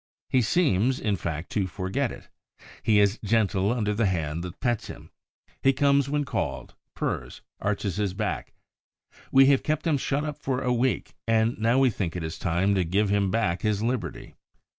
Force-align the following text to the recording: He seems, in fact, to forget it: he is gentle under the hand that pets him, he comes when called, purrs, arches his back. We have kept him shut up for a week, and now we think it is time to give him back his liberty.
He 0.31 0.41
seems, 0.41 0.99
in 0.99 1.15
fact, 1.15 1.51
to 1.51 1.67
forget 1.67 2.11
it: 2.11 2.27
he 2.81 2.97
is 2.97 3.19
gentle 3.23 3.71
under 3.71 3.93
the 3.93 4.07
hand 4.07 4.43
that 4.43 4.59
pets 4.59 4.87
him, 4.87 5.11
he 5.61 5.73
comes 5.73 6.09
when 6.09 6.25
called, 6.25 6.73
purrs, 6.95 7.41
arches 7.59 7.97
his 7.97 8.15
back. 8.15 8.53
We 9.31 9.45
have 9.45 9.61
kept 9.61 9.85
him 9.85 9.99
shut 9.99 10.23
up 10.23 10.39
for 10.39 10.59
a 10.61 10.73
week, 10.73 11.13
and 11.27 11.55
now 11.59 11.77
we 11.77 11.91
think 11.91 12.15
it 12.15 12.23
is 12.23 12.39
time 12.39 12.73
to 12.73 12.83
give 12.83 13.11
him 13.11 13.29
back 13.29 13.61
his 13.61 13.83
liberty. 13.83 14.33